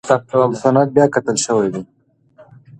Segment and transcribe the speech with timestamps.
[0.61, 1.75] سند بیاکتل شوی و.